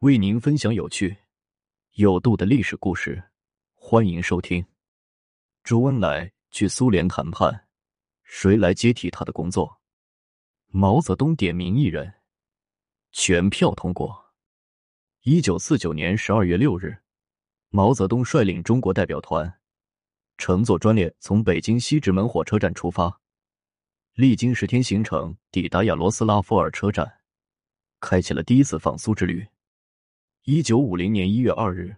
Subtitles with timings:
[0.00, 1.16] 为您分享有趣、
[1.92, 3.30] 有度的历史故事，
[3.72, 4.62] 欢迎收听。
[5.64, 7.66] 周恩来去苏联谈判，
[8.22, 9.80] 谁来接替他的工作？
[10.66, 12.12] 毛泽东点名一人，
[13.10, 14.34] 全票通过。
[15.22, 16.98] 一九四九年十二月六日，
[17.70, 19.60] 毛泽东率领中国代表团
[20.36, 23.18] 乘坐专列从北京西直门火车站出发，
[24.12, 27.20] 历经十天行程，抵达亚罗斯拉夫尔车站，
[27.98, 29.48] 开启了第一次访苏之旅。
[30.48, 31.96] 一九五零年一月二日，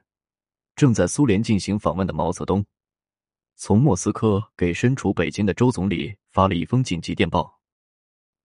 [0.75, 2.65] 正在苏联进行访问的毛泽东，
[3.57, 7.61] 从莫斯科给身处北京的周总理发了一封紧急电报。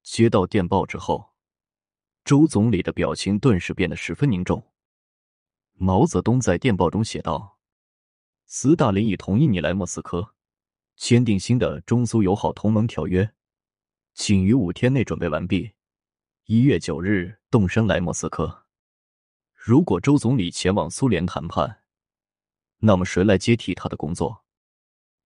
[0.01, 1.29] 接到电报之后，
[2.25, 4.61] 周总理的表情顿时变得十分凝重。
[5.75, 7.57] 毛泽东在电报中写道
[8.45, 10.35] ：“斯大林已同意你来莫斯科，
[10.97, 13.33] 签订新的中苏友好同盟条约，
[14.13, 15.71] 请于五天内准备完毕，
[16.43, 18.59] 一月九日动身来莫斯科。”
[19.65, 21.83] 如果周总理前往苏联谈判，
[22.79, 24.43] 那么谁来接替他的工作？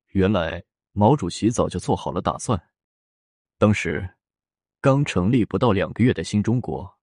[0.09, 2.69] 原来毛主席早就做好了打算。
[3.57, 4.13] 当时
[4.79, 6.99] 刚成立不到两个月的新中国，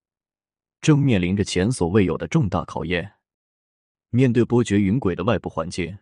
[0.81, 3.15] 正面临着前所未有的重大考验。
[4.11, 5.99] 面对波谲云诡的外部环境，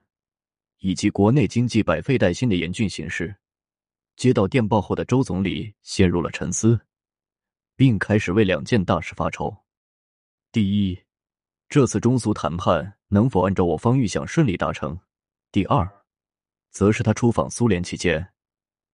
[0.80, 3.34] 以及国内经济百废待兴的严峻形势，
[4.16, 6.78] 接到电报后的周总理陷入了沉思，
[7.74, 9.64] 并开始为两件大事发愁：
[10.52, 11.02] 第一，
[11.72, 15.00] 这次中苏谈判能否按照我方预想顺利达成？
[15.50, 15.90] 第二，
[16.68, 18.34] 则是他出访苏联期间，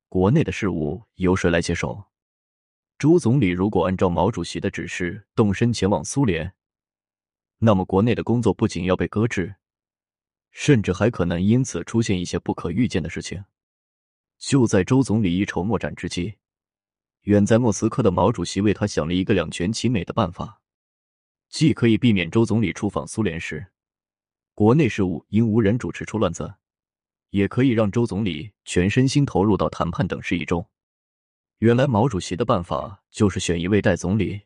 [0.08, 2.04] 国内的事务由谁来接手？
[2.96, 6.54] 周总理如果按照毛主席的指示动身前往苏联，
[7.58, 9.56] 那么国内的工作不仅要被搁置，
[10.52, 13.44] 甚至还可能因此出现一些不可预见的事情。
[14.38, 16.36] 就在周总理一筹莫展之际，
[17.22, 20.62] 远在莫斯科的毛主席为他想了一个两全其美的办法。
[21.48, 23.66] 既可以避免周总理出访苏联时，
[24.54, 26.54] 国内事务因无人主持出乱子，
[27.30, 30.68] 也可以让周总理全身心投入到谈判等事宜中。
[31.58, 34.42] 原来毛主席的办法就是选一位代总理，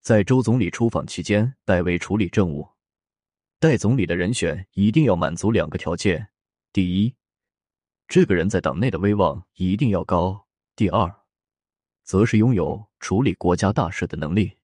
[0.00, 2.68] 在周总理出访期间代为处理政务。
[3.58, 6.28] 代总理的人选一定要满足两个条件：
[6.72, 7.14] 第一，
[8.06, 10.46] 这个人在党内的威望一定要高；
[10.76, 11.22] 第二，
[12.04, 14.55] 则是拥有处理国家大事的能力。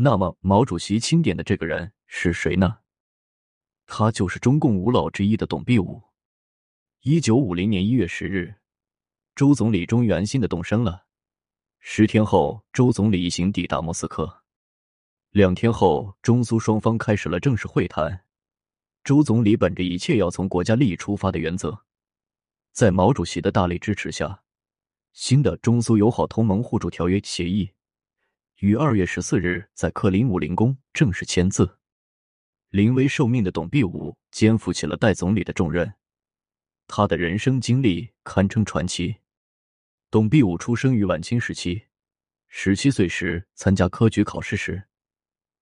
[0.00, 2.78] 那么，毛主席钦点的这个人是谁呢？
[3.84, 6.00] 他就是中共五老之一的董必武。
[7.00, 8.54] 一九五零年一月十日，
[9.34, 11.06] 周总理终于安心的动身了。
[11.80, 14.44] 十天后，周总理一行抵达莫斯科。
[15.30, 18.24] 两天后，中苏双方开始了正式会谈。
[19.02, 21.76] 周总理本着一切要从国家利益出发的原则，
[22.70, 24.44] 在毛主席的大力支持下，
[25.12, 27.72] 新的中苏友好同盟互助条约协议。
[28.58, 31.78] 于二月十四日在克林姆林宫正式签字。
[32.70, 35.94] 临危受命的董必武肩负起了代总理的重任，
[36.88, 39.14] 他的人生经历堪称传奇。
[40.10, 41.84] 董必武出生于晚清时期，
[42.48, 44.82] 十七岁时参加科举考试时，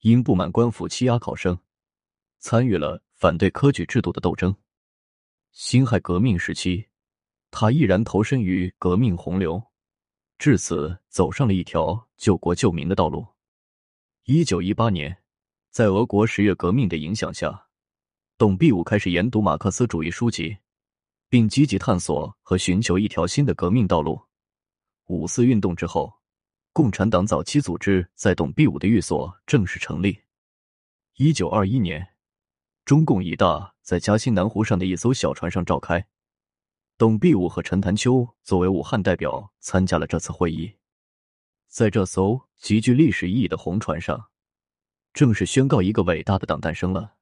[0.00, 1.58] 因不满官府欺压考生，
[2.38, 4.56] 参与了反对科举制度的斗争。
[5.52, 6.86] 辛亥革命时期，
[7.50, 9.62] 他毅然投身于革命洪流。
[10.38, 13.26] 至此，走上了一条救国救民的道路。
[14.24, 15.22] 一九一八年，
[15.70, 17.68] 在俄国十月革命的影响下，
[18.36, 20.58] 董必武开始研读马克思主义书籍，
[21.28, 24.20] 并积极探索和寻求一条新的革命道路。
[25.06, 26.12] 五四运动之后，
[26.72, 30.20] 共产党早期组织在董必武的寓所正式成立。
[31.14, 32.14] 一九二一年，
[32.84, 36.06] 中共一大在嘉兴南湖上的一艘小船上召开。
[36.98, 40.76] 董必武和陈潭秋作为武汉代表参加了这次会议，
[41.68, 44.30] 在这艘极具历史意义的红船上，
[45.12, 47.16] 正式宣告一个伟大的党诞生了。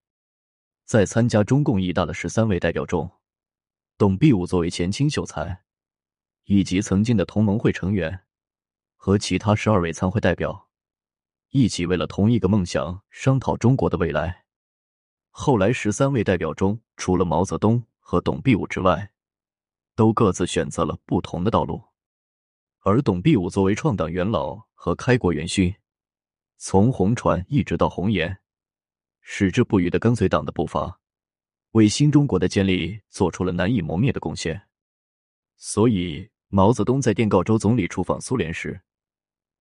[0.84, 3.10] 在参加中共一大的十三位代表中，
[3.98, 5.64] 董必武作为前清秀才，
[6.44, 8.22] 以及曾经的同盟会成员
[8.94, 10.68] 和其他十二位参会代表，
[11.50, 14.44] 一起为了同一个梦想商讨中国的未来。
[15.30, 19.10] 后来，十三位代表中，除了毛泽东和董必武之外，
[19.94, 21.82] 都各自选择了不同的道路，
[22.80, 25.74] 而董必武作为创党元老和开国元勋，
[26.56, 28.38] 从红船一直到红岩，
[29.20, 31.00] 矢志不渝的跟随党的步伐，
[31.72, 34.68] 为新中国的建立做出了难以磨灭的贡献。
[35.56, 38.82] 所以，毛泽东在电告周总理出访苏联时，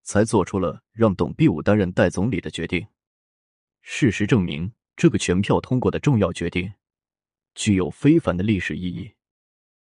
[0.02, 2.86] 才做出了让董必武担任代总理的决定。
[3.80, 6.72] 事实证明，这个全票通过的重要决定，
[7.54, 9.14] 具有非凡的历史意义。